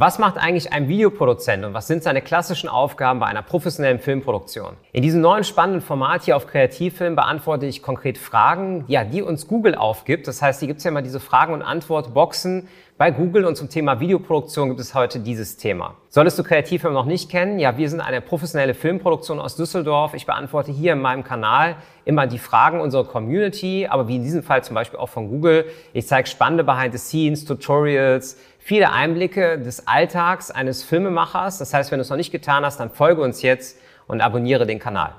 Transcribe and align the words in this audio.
Was 0.00 0.18
macht 0.18 0.38
eigentlich 0.38 0.72
ein 0.72 0.88
Videoproduzent 0.88 1.62
und 1.62 1.74
was 1.74 1.86
sind 1.86 2.02
seine 2.02 2.22
klassischen 2.22 2.70
Aufgaben 2.70 3.20
bei 3.20 3.26
einer 3.26 3.42
professionellen 3.42 3.98
Filmproduktion? 3.98 4.78
In 4.92 5.02
diesem 5.02 5.20
neuen 5.20 5.44
spannenden 5.44 5.82
Format 5.82 6.22
hier 6.22 6.38
auf 6.38 6.46
Kreativfilm 6.46 7.16
beantworte 7.16 7.66
ich 7.66 7.82
konkret 7.82 8.16
Fragen, 8.16 8.86
ja, 8.88 9.04
die 9.04 9.20
uns 9.20 9.46
Google 9.46 9.74
aufgibt. 9.74 10.26
Das 10.26 10.40
heißt, 10.40 10.60
hier 10.60 10.68
gibt 10.68 10.78
es 10.78 10.84
ja 10.84 10.90
immer 10.90 11.02
diese 11.02 11.20
Fragen- 11.20 11.52
und 11.52 11.60
Antwortboxen 11.60 12.66
bei 13.00 13.10
Google 13.10 13.46
und 13.46 13.56
zum 13.56 13.70
Thema 13.70 13.98
Videoproduktion 13.98 14.68
gibt 14.68 14.78
es 14.78 14.94
heute 14.94 15.20
dieses 15.20 15.56
Thema. 15.56 15.94
Solltest 16.10 16.38
du 16.38 16.42
Kreativfilm 16.42 16.92
noch 16.92 17.06
nicht 17.06 17.30
kennen? 17.30 17.58
Ja, 17.58 17.78
wir 17.78 17.88
sind 17.88 18.02
eine 18.02 18.20
professionelle 18.20 18.74
Filmproduktion 18.74 19.40
aus 19.40 19.56
Düsseldorf. 19.56 20.12
Ich 20.12 20.26
beantworte 20.26 20.70
hier 20.70 20.92
in 20.92 21.00
meinem 21.00 21.24
Kanal 21.24 21.76
immer 22.04 22.26
die 22.26 22.38
Fragen 22.38 22.78
unserer 22.78 23.04
Community, 23.04 23.86
aber 23.88 24.06
wie 24.06 24.16
in 24.16 24.22
diesem 24.22 24.42
Fall 24.42 24.62
zum 24.64 24.74
Beispiel 24.74 24.98
auch 24.98 25.08
von 25.08 25.30
Google. 25.30 25.64
Ich 25.94 26.08
zeige 26.08 26.28
spannende 26.28 26.62
Behind-the-Scenes, 26.62 27.46
Tutorials, 27.46 28.36
viele 28.58 28.92
Einblicke 28.92 29.58
des 29.58 29.88
Alltags 29.88 30.50
eines 30.50 30.82
Filmemachers. 30.82 31.56
Das 31.56 31.72
heißt, 31.72 31.90
wenn 31.92 32.00
du 32.00 32.02
es 32.02 32.10
noch 32.10 32.18
nicht 32.18 32.32
getan 32.32 32.66
hast, 32.66 32.80
dann 32.80 32.90
folge 32.90 33.22
uns 33.22 33.40
jetzt 33.40 33.78
und 34.08 34.20
abonniere 34.20 34.66
den 34.66 34.78
Kanal. 34.78 35.14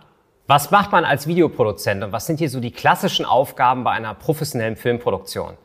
Was 0.45 0.70
macht 0.70 0.91
man 0.91 1.03
als 1.03 1.25
Videoproduzent 1.25 2.03
und 2.03 2.11
was 2.11 2.27
sind 2.27 2.38
hier 2.38 2.49
so 2.52 2.59
die 2.59 2.71
klassischen 2.71 3.25
Aufgaben 3.25 3.84
bei 3.84 3.89
einer 3.89 4.13
professionellen 4.13 4.75
Filmproduktion? 4.75 5.57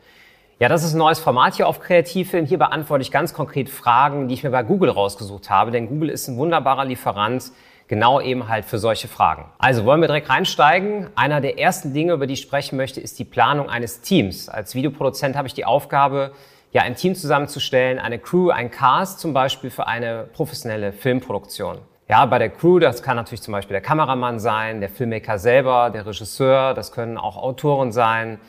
Ja, 0.59 0.69
das 0.69 0.83
ist 0.83 0.95
ein 0.95 0.97
neues 0.97 1.19
Format 1.19 1.53
hier 1.53 1.67
auf 1.67 1.79
Kreativfilm. 1.79 2.47
Hier 2.47 2.57
beantworte 2.57 3.03
ich 3.03 3.11
ganz 3.11 3.31
konkret 3.31 3.69
Fragen, 3.69 4.27
die 4.27 4.33
ich 4.33 4.43
mir 4.43 4.49
bei 4.49 4.63
Google 4.63 4.89
rausgesucht 4.89 5.51
habe, 5.51 5.69
denn 5.69 5.87
Google 5.87 6.09
ist 6.09 6.27
ein 6.27 6.37
wunderbarer 6.37 6.83
Lieferant 6.83 7.51
genau 7.87 8.19
eben 8.19 8.49
halt 8.49 8.65
für 8.65 8.79
solche 8.79 9.07
Fragen. 9.07 9.45
Also 9.59 9.85
wollen 9.85 10.01
wir 10.01 10.07
direkt 10.07 10.31
reinsteigen. 10.31 11.11
Einer 11.13 11.41
der 11.41 11.59
ersten 11.59 11.93
Dinge, 11.93 12.13
über 12.13 12.25
die 12.25 12.33
ich 12.33 12.41
sprechen 12.41 12.75
möchte, 12.75 12.99
ist 12.99 13.19
die 13.19 13.23
Planung 13.23 13.69
eines 13.69 14.01
Teams. 14.01 14.49
Als 14.49 14.73
Videoproduzent 14.73 15.35
habe 15.35 15.47
ich 15.47 15.53
die 15.53 15.63
Aufgabe, 15.63 16.31
ja, 16.71 16.81
ein 16.81 16.95
Team 16.95 17.13
zusammenzustellen, 17.13 17.99
eine 17.99 18.17
Crew, 18.17 18.49
ein 18.49 18.71
Cast 18.71 19.19
zum 19.19 19.33
Beispiel 19.33 19.69
für 19.69 19.85
eine 19.85 20.27
professionelle 20.33 20.91
Filmproduktion. 20.91 21.77
Ja, 22.09 22.25
bei 22.25 22.39
der 22.39 22.49
Crew, 22.49 22.79
das 22.79 23.03
kann 23.03 23.15
natürlich 23.15 23.43
zum 23.43 23.51
Beispiel 23.51 23.75
der 23.75 23.81
Kameramann 23.81 24.39
sein, 24.39 24.79
der 24.79 24.89
Filmmaker 24.89 25.37
selber, 25.37 25.91
der 25.91 26.07
Regisseur, 26.07 26.73
das 26.73 26.91
können 26.91 27.19
auch 27.19 27.37
Autoren 27.37 27.91
sein, 27.91 28.39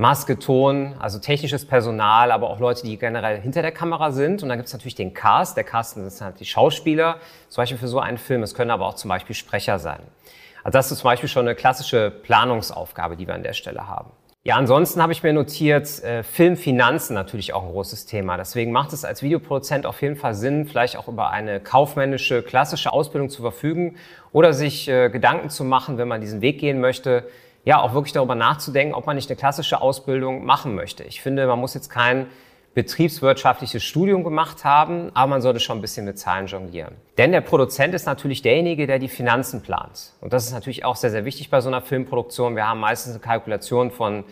Maske, 0.00 0.38
Ton, 0.38 0.94
also 0.98 1.18
technisches 1.18 1.66
Personal, 1.66 2.32
aber 2.32 2.48
auch 2.48 2.58
Leute, 2.58 2.84
die 2.84 2.96
generell 2.96 3.38
hinter 3.38 3.60
der 3.60 3.70
Kamera 3.70 4.12
sind. 4.12 4.42
Und 4.42 4.48
dann 4.48 4.56
gibt 4.56 4.68
es 4.68 4.72
natürlich 4.72 4.94
den 4.94 5.12
Cast. 5.12 5.58
Der 5.58 5.64
Cast 5.64 5.94
sind 5.94 6.20
halt 6.22 6.40
die 6.40 6.46
Schauspieler, 6.46 7.18
zum 7.50 7.60
Beispiel 7.60 7.76
für 7.76 7.86
so 7.86 8.00
einen 8.00 8.16
Film. 8.16 8.42
Es 8.42 8.54
können 8.54 8.70
aber 8.70 8.86
auch 8.86 8.94
zum 8.94 9.10
Beispiel 9.10 9.36
Sprecher 9.36 9.78
sein. 9.78 10.00
Also 10.64 10.78
das 10.78 10.90
ist 10.90 11.00
zum 11.00 11.08
Beispiel 11.10 11.28
schon 11.28 11.46
eine 11.46 11.54
klassische 11.54 12.10
Planungsaufgabe, 12.10 13.18
die 13.18 13.26
wir 13.26 13.34
an 13.34 13.42
der 13.42 13.52
Stelle 13.52 13.86
haben. 13.86 14.10
Ja, 14.42 14.56
ansonsten 14.56 15.02
habe 15.02 15.12
ich 15.12 15.22
mir 15.22 15.34
notiert, 15.34 16.02
äh, 16.02 16.22
Filmfinanzen 16.22 17.12
natürlich 17.12 17.52
auch 17.52 17.64
ein 17.64 17.72
großes 17.72 18.06
Thema. 18.06 18.38
Deswegen 18.38 18.72
macht 18.72 18.94
es 18.94 19.04
als 19.04 19.22
Videoproduzent 19.22 19.84
auf 19.84 20.00
jeden 20.00 20.16
Fall 20.16 20.32
Sinn, 20.32 20.64
vielleicht 20.64 20.96
auch 20.96 21.08
über 21.08 21.28
eine 21.28 21.60
kaufmännische, 21.60 22.42
klassische 22.42 22.90
Ausbildung 22.90 23.28
zu 23.28 23.42
verfügen 23.42 23.96
oder 24.32 24.54
sich 24.54 24.88
äh, 24.88 25.10
Gedanken 25.10 25.50
zu 25.50 25.62
machen, 25.62 25.98
wenn 25.98 26.08
man 26.08 26.22
diesen 26.22 26.40
Weg 26.40 26.58
gehen 26.58 26.80
möchte, 26.80 27.28
ja, 27.64 27.80
auch 27.80 27.94
wirklich 27.94 28.12
darüber 28.12 28.34
nachzudenken, 28.34 28.94
ob 28.94 29.06
man 29.06 29.16
nicht 29.16 29.28
eine 29.28 29.36
klassische 29.36 29.80
Ausbildung 29.80 30.44
machen 30.44 30.74
möchte. 30.74 31.04
Ich 31.04 31.20
finde, 31.20 31.46
man 31.46 31.58
muss 31.58 31.74
jetzt 31.74 31.90
kein 31.90 32.26
betriebswirtschaftliches 32.74 33.82
Studium 33.82 34.22
gemacht 34.22 34.64
haben, 34.64 35.10
aber 35.14 35.28
man 35.28 35.42
sollte 35.42 35.58
schon 35.58 35.78
ein 35.78 35.80
bisschen 35.80 36.06
mit 36.06 36.18
Zahlen 36.18 36.46
jonglieren. 36.46 36.94
Denn 37.18 37.32
der 37.32 37.40
Produzent 37.40 37.94
ist 37.94 38.06
natürlich 38.06 38.42
derjenige, 38.42 38.86
der 38.86 38.98
die 38.98 39.08
Finanzen 39.08 39.60
plant. 39.60 40.12
Und 40.20 40.32
das 40.32 40.46
ist 40.46 40.52
natürlich 40.52 40.84
auch 40.84 40.96
sehr, 40.96 41.10
sehr 41.10 41.24
wichtig 41.24 41.50
bei 41.50 41.60
so 41.60 41.68
einer 41.68 41.80
Filmproduktion. 41.80 42.54
Wir 42.54 42.68
haben 42.68 42.80
meistens 42.80 43.12
eine 43.12 43.20
Kalkulation 43.20 43.90
von, 43.90 44.24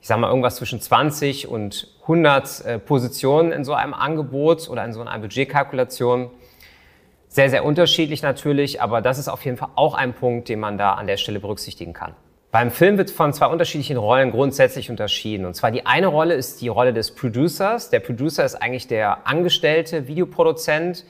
ich 0.00 0.08
sage 0.08 0.20
mal, 0.20 0.28
irgendwas 0.28 0.56
zwischen 0.56 0.80
20 0.80 1.46
und 1.46 1.88
100 2.02 2.64
äh, 2.64 2.78
Positionen 2.80 3.52
in 3.52 3.64
so 3.64 3.74
einem 3.74 3.94
Angebot 3.94 4.68
oder 4.68 4.84
in 4.84 4.92
so 4.92 5.00
einer 5.00 5.16
Budgetkalkulation. 5.18 6.30
Sehr, 7.28 7.48
sehr 7.48 7.64
unterschiedlich 7.64 8.22
natürlich, 8.22 8.82
aber 8.82 9.02
das 9.02 9.18
ist 9.18 9.28
auf 9.28 9.44
jeden 9.44 9.56
Fall 9.56 9.70
auch 9.76 9.94
ein 9.94 10.14
Punkt, 10.14 10.48
den 10.48 10.58
man 10.58 10.78
da 10.78 10.94
an 10.94 11.06
der 11.06 11.16
Stelle 11.16 11.38
berücksichtigen 11.38 11.92
kann. 11.92 12.14
Beim 12.54 12.70
Film 12.70 12.98
wird 12.98 13.10
von 13.10 13.32
zwei 13.32 13.46
unterschiedlichen 13.46 13.96
Rollen 13.96 14.30
grundsätzlich 14.30 14.88
unterschieden. 14.88 15.44
Und 15.44 15.54
zwar 15.54 15.72
die 15.72 15.86
eine 15.86 16.06
Rolle 16.06 16.34
ist 16.34 16.60
die 16.60 16.68
Rolle 16.68 16.92
des 16.92 17.12
Producers. 17.12 17.90
Der 17.90 17.98
Producer 17.98 18.44
ist 18.44 18.54
eigentlich 18.54 18.86
der 18.86 19.26
angestellte 19.26 20.06
Videoproduzent, 20.06 21.04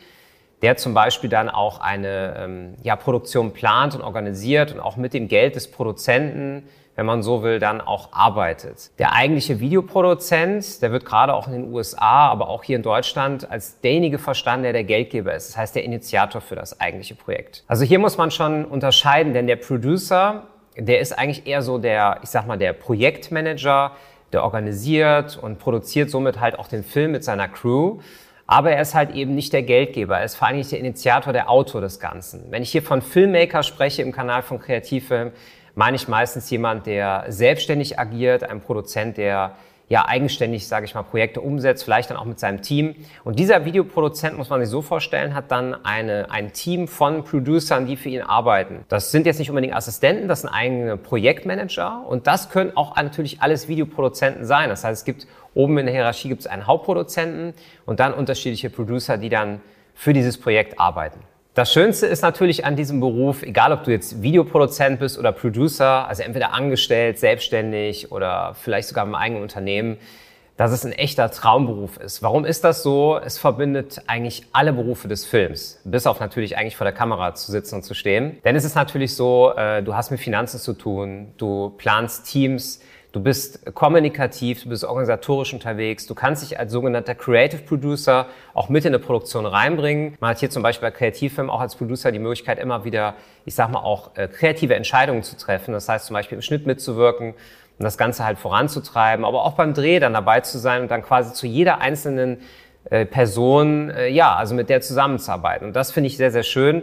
der 0.62 0.78
zum 0.78 0.94
Beispiel 0.94 1.28
dann 1.28 1.50
auch 1.50 1.80
eine 1.80 2.34
ähm, 2.38 2.74
ja, 2.82 2.96
Produktion 2.96 3.52
plant 3.52 3.94
und 3.94 4.00
organisiert 4.00 4.72
und 4.72 4.80
auch 4.80 4.96
mit 4.96 5.12
dem 5.12 5.28
Geld 5.28 5.54
des 5.54 5.70
Produzenten, 5.70 6.66
wenn 6.96 7.04
man 7.04 7.22
so 7.22 7.42
will, 7.42 7.58
dann 7.58 7.82
auch 7.82 8.14
arbeitet. 8.14 8.90
Der 8.98 9.12
eigentliche 9.12 9.60
Videoproduzent, 9.60 10.80
der 10.80 10.92
wird 10.92 11.04
gerade 11.04 11.34
auch 11.34 11.46
in 11.46 11.52
den 11.52 11.74
USA, 11.74 12.30
aber 12.30 12.48
auch 12.48 12.64
hier 12.64 12.76
in 12.76 12.82
Deutschland 12.82 13.50
als 13.50 13.82
derjenige 13.82 14.18
verstanden, 14.18 14.62
der 14.62 14.72
der 14.72 14.84
Geldgeber 14.84 15.34
ist. 15.34 15.50
Das 15.50 15.58
heißt, 15.58 15.76
der 15.76 15.84
Initiator 15.84 16.40
für 16.40 16.56
das 16.56 16.80
eigentliche 16.80 17.16
Projekt. 17.16 17.64
Also 17.66 17.84
hier 17.84 17.98
muss 17.98 18.16
man 18.16 18.30
schon 18.30 18.64
unterscheiden, 18.64 19.34
denn 19.34 19.46
der 19.46 19.56
Producer 19.56 20.44
der 20.76 21.00
ist 21.00 21.12
eigentlich 21.12 21.46
eher 21.46 21.62
so 21.62 21.78
der, 21.78 22.18
ich 22.22 22.30
sag 22.30 22.46
mal, 22.46 22.58
der 22.58 22.72
Projektmanager, 22.72 23.92
der 24.32 24.42
organisiert 24.42 25.38
und 25.40 25.58
produziert 25.58 26.10
somit 26.10 26.40
halt 26.40 26.58
auch 26.58 26.68
den 26.68 26.82
Film 26.82 27.12
mit 27.12 27.24
seiner 27.24 27.48
Crew. 27.48 27.98
Aber 28.46 28.72
er 28.72 28.82
ist 28.82 28.94
halt 28.94 29.12
eben 29.12 29.34
nicht 29.34 29.52
der 29.52 29.62
Geldgeber, 29.62 30.18
er 30.18 30.24
ist 30.24 30.34
vor 30.34 30.48
allem 30.48 30.58
nicht 30.58 30.70
der 30.70 30.78
Initiator, 30.78 31.32
der 31.32 31.48
Autor 31.48 31.80
des 31.80 31.98
Ganzen. 31.98 32.50
Wenn 32.50 32.62
ich 32.62 32.70
hier 32.70 32.82
von 32.82 33.00
Filmmaker 33.00 33.62
spreche 33.62 34.02
im 34.02 34.12
Kanal 34.12 34.42
von 34.42 34.58
Kreativfilm, 34.58 35.32
meine 35.74 35.96
ich 35.96 36.08
meistens 36.08 36.50
jemand, 36.50 36.86
der 36.86 37.24
selbstständig 37.28 37.98
agiert, 37.98 38.44
ein 38.44 38.60
Produzent, 38.60 39.16
der 39.16 39.56
ja 39.88 40.06
eigenständig, 40.06 40.66
sage 40.66 40.86
ich 40.86 40.94
mal, 40.94 41.02
Projekte 41.02 41.40
umsetzt, 41.40 41.84
vielleicht 41.84 42.10
dann 42.10 42.16
auch 42.16 42.24
mit 42.24 42.38
seinem 42.38 42.62
Team. 42.62 42.94
Und 43.22 43.38
dieser 43.38 43.64
Videoproduzent, 43.64 44.36
muss 44.36 44.48
man 44.48 44.60
sich 44.60 44.70
so 44.70 44.82
vorstellen, 44.82 45.34
hat 45.34 45.50
dann 45.50 45.74
eine, 45.84 46.30
ein 46.30 46.52
Team 46.52 46.88
von 46.88 47.24
Producern, 47.24 47.86
die 47.86 47.96
für 47.96 48.08
ihn 48.08 48.22
arbeiten. 48.22 48.84
Das 48.88 49.10
sind 49.10 49.26
jetzt 49.26 49.38
nicht 49.38 49.50
unbedingt 49.50 49.74
Assistenten, 49.74 50.28
das 50.28 50.40
sind 50.40 50.50
eigene 50.50 50.96
Projektmanager 50.96 52.04
und 52.06 52.26
das 52.26 52.50
können 52.50 52.76
auch 52.76 52.96
natürlich 52.96 53.42
alles 53.42 53.68
Videoproduzenten 53.68 54.44
sein. 54.44 54.68
Das 54.68 54.84
heißt, 54.84 55.00
es 55.00 55.04
gibt 55.04 55.26
oben 55.54 55.78
in 55.78 55.86
der 55.86 55.94
Hierarchie 55.94 56.28
gibt 56.28 56.40
es 56.40 56.46
einen 56.46 56.66
Hauptproduzenten 56.66 57.54
und 57.86 58.00
dann 58.00 58.14
unterschiedliche 58.14 58.70
Producer, 58.70 59.18
die 59.18 59.28
dann 59.28 59.60
für 59.94 60.12
dieses 60.12 60.38
Projekt 60.38 60.80
arbeiten. 60.80 61.20
Das 61.54 61.72
Schönste 61.72 62.06
ist 62.08 62.22
natürlich 62.22 62.64
an 62.64 62.74
diesem 62.74 62.98
Beruf, 62.98 63.44
egal 63.44 63.72
ob 63.72 63.84
du 63.84 63.92
jetzt 63.92 64.20
Videoproduzent 64.20 64.98
bist 64.98 65.16
oder 65.16 65.30
Producer, 65.30 66.08
also 66.08 66.24
entweder 66.24 66.52
angestellt, 66.52 67.20
selbstständig 67.20 68.10
oder 68.10 68.56
vielleicht 68.60 68.88
sogar 68.88 69.06
im 69.06 69.14
eigenen 69.14 69.40
Unternehmen, 69.40 69.98
dass 70.56 70.72
es 70.72 70.84
ein 70.84 70.90
echter 70.90 71.30
Traumberuf 71.30 71.96
ist. 71.98 72.24
Warum 72.24 72.44
ist 72.44 72.64
das 72.64 72.82
so? 72.82 73.20
Es 73.24 73.38
verbindet 73.38 74.02
eigentlich 74.08 74.46
alle 74.52 74.72
Berufe 74.72 75.06
des 75.06 75.24
Films, 75.24 75.80
bis 75.84 76.08
auf 76.08 76.18
natürlich 76.18 76.58
eigentlich 76.58 76.76
vor 76.76 76.86
der 76.86 76.94
Kamera 76.94 77.36
zu 77.36 77.52
sitzen 77.52 77.76
und 77.76 77.82
zu 77.84 77.94
stehen. 77.94 78.40
Denn 78.44 78.56
es 78.56 78.64
ist 78.64 78.74
natürlich 78.74 79.14
so, 79.14 79.52
äh, 79.56 79.80
du 79.84 79.94
hast 79.94 80.10
mit 80.10 80.18
Finanzen 80.18 80.58
zu 80.58 80.72
tun, 80.72 81.34
du 81.36 81.72
planst 81.78 82.26
Teams, 82.26 82.80
Du 83.14 83.22
bist 83.22 83.72
kommunikativ, 83.74 84.64
du 84.64 84.70
bist 84.70 84.82
organisatorisch 84.82 85.52
unterwegs, 85.54 86.04
du 86.04 86.16
kannst 86.16 86.42
dich 86.42 86.58
als 86.58 86.72
sogenannter 86.72 87.14
Creative 87.14 87.62
Producer 87.62 88.26
auch 88.54 88.68
mit 88.68 88.84
in 88.84 88.88
eine 88.88 88.98
Produktion 88.98 89.46
reinbringen. 89.46 90.16
Man 90.18 90.30
hat 90.30 90.40
hier 90.40 90.50
zum 90.50 90.64
Beispiel 90.64 90.88
bei 90.88 90.96
Kreativfilmen 90.96 91.48
auch 91.48 91.60
als 91.60 91.76
Producer 91.76 92.10
die 92.10 92.18
Möglichkeit, 92.18 92.58
immer 92.58 92.84
wieder, 92.84 93.14
ich 93.44 93.54
sag 93.54 93.70
mal, 93.70 93.78
auch 93.78 94.16
äh, 94.16 94.26
kreative 94.26 94.74
Entscheidungen 94.74 95.22
zu 95.22 95.36
treffen. 95.36 95.70
Das 95.70 95.88
heißt 95.88 96.06
zum 96.06 96.14
Beispiel 96.14 96.34
im 96.34 96.42
Schnitt 96.42 96.66
mitzuwirken 96.66 97.34
und 97.78 97.84
das 97.84 97.96
Ganze 97.96 98.24
halt 98.24 98.36
voranzutreiben, 98.36 99.24
aber 99.24 99.44
auch 99.44 99.52
beim 99.52 99.74
Dreh 99.74 100.00
dann 100.00 100.12
dabei 100.12 100.40
zu 100.40 100.58
sein 100.58 100.82
und 100.82 100.90
dann 100.90 101.02
quasi 101.02 101.32
zu 101.34 101.46
jeder 101.46 101.80
einzelnen 101.80 102.38
äh, 102.90 103.06
Person, 103.06 103.90
äh, 103.90 104.08
ja, 104.08 104.34
also 104.34 104.56
mit 104.56 104.68
der 104.68 104.80
zusammenzuarbeiten. 104.80 105.68
Und 105.68 105.76
das 105.76 105.92
finde 105.92 106.08
ich 106.08 106.16
sehr, 106.16 106.32
sehr 106.32 106.42
schön. 106.42 106.82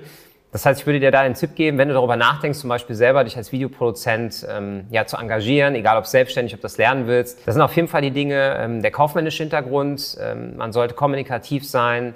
Das 0.52 0.66
heißt, 0.66 0.82
ich 0.82 0.86
würde 0.86 1.00
dir 1.00 1.12
da 1.12 1.22
einen 1.22 1.36
Tipp 1.36 1.56
geben, 1.56 1.78
wenn 1.78 1.88
du 1.88 1.94
darüber 1.94 2.18
nachdenkst, 2.18 2.60
zum 2.60 2.70
Beispiel 2.70 2.96
selber 2.96 3.24
dich 3.24 3.38
als 3.38 3.54
Videoproduzent 3.54 4.46
ähm, 4.50 4.86
ja, 4.90 5.06
zu 5.06 5.16
engagieren, 5.16 5.76
egal 5.76 5.98
ob 5.98 6.06
selbstständig, 6.06 6.54
ob 6.54 6.60
du 6.60 6.64
das 6.64 6.78
lernen 6.78 7.08
willst. 7.08 7.48
Das 7.48 7.56
sind 7.56 7.62
auf 7.62 7.74
jeden 7.76 7.88
Fall 7.88 8.02
die 8.02 8.12
Dinge, 8.12 8.58
ähm, 8.60 8.82
der 8.82 8.92
kaufmännische 8.92 9.44
Hintergrund, 9.44 10.18
ähm, 10.22 10.58
man 10.58 10.74
sollte 10.74 10.94
kommunikativ 10.94 11.66
sein 11.66 12.14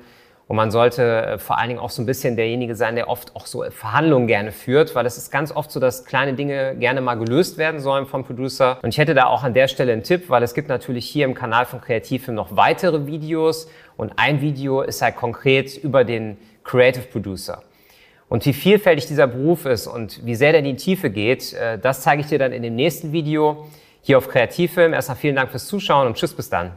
und 0.48 0.58
man 0.58 0.70
sollte 0.70 1.26
äh, 1.26 1.38
vor 1.38 1.58
allen 1.58 1.70
Dingen 1.70 1.80
auch 1.80 1.90
so 1.90 2.02
ein 2.02 2.06
bisschen 2.06 2.36
derjenige 2.36 2.76
sein, 2.76 2.96
der 2.96 3.08
oft 3.08 3.38
auch 3.38 3.46
so 3.46 3.64
Verhandlungen 3.72 4.28
gerne 4.28 4.52
führt, 4.52 4.96
weil 4.96 5.06
es 5.06 5.18
ist 5.18 5.32
ganz 5.32 5.56
oft 5.56 5.72
so, 5.72 5.80
dass 5.80 6.04
kleine 6.04 6.34
Dinge 6.34 6.76
gerne 6.76 7.00
mal 7.00 7.16
gelöst 7.16 7.58
werden 7.58 7.80
sollen 7.80 8.06
vom 8.06 8.26
Producer. 8.26 8.80
Und 8.82 8.90
ich 8.90 8.98
hätte 8.98 9.14
da 9.14 9.28
auch 9.28 9.44
an 9.44 9.54
der 9.54 9.70
Stelle 9.70 9.94
einen 9.94 10.04
Tipp, 10.04 10.30
weil 10.30 10.44
es 10.44 10.54
gibt 10.54 10.68
natürlich 10.68 11.08
hier 11.08 11.24
im 11.24 11.36
Kanal 11.36 11.66
von 11.66 11.80
Kreativfilm 11.80 12.36
noch 12.36 12.58
weitere 12.58 13.08
Videos 13.08 13.70
und 13.96 14.12
ein 14.18 14.42
Video 14.42 14.82
ist 14.82 15.02
halt 15.02 15.16
konkret 15.16 15.78
über 15.78 16.04
den 16.04 16.36
Creative 16.66 17.06
Producer. 17.06 17.64
Und 18.36 18.46
wie 18.46 18.52
vielfältig 18.52 19.06
dieser 19.06 19.28
Beruf 19.28 19.66
ist 19.66 19.88
und 19.88 20.26
wie 20.26 20.36
sehr 20.36 20.52
der 20.52 20.60
in 20.60 20.66
die 20.66 20.76
Tiefe 20.76 21.10
geht, 21.10 21.54
äh, 21.54 21.80
das 21.80 22.02
zeige 22.02 22.20
ich 22.22 22.28
dir 22.28 22.38
dann 22.38 22.52
in 22.52 22.64
dem 22.64 22.76
nächsten 22.76 23.14
Video 23.14 23.66
hier 24.02 24.18
auf 24.18 24.28
Kreativfilm. 24.28 24.92
Erstmal 24.92 25.16
vielen 25.16 25.38
Dank 25.38 25.52
fürs 25.52 25.68
Zuschauen 25.68 26.06
und 26.06 26.18
tschüss 26.18 26.34
bis 26.34 26.50
dann. 26.50 26.74